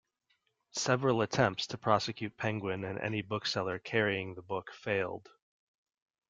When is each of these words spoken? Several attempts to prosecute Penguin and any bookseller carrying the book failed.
Several 0.73 1.21
attempts 1.21 1.67
to 1.67 1.77
prosecute 1.77 2.35
Penguin 2.35 2.83
and 2.85 2.97
any 2.99 3.21
bookseller 3.21 3.77
carrying 3.77 4.33
the 4.33 4.41
book 4.41 4.71
failed. 4.73 5.29